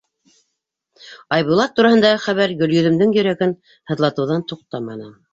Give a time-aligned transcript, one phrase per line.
[1.35, 3.53] Айбулат тураһындағы хәбәр Гөлйөҙөмдөң йөрәген
[3.91, 5.11] һыҙлатыуҙан туҡтаманы.